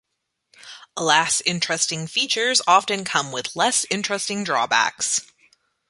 Alas, 0.97 1.41
interesting 1.45 2.07
features 2.07 2.59
often 2.65 3.05
come 3.05 3.31
with 3.31 3.55
less 3.55 3.85
interesting 3.91 4.43
drawbacks. 4.43 5.31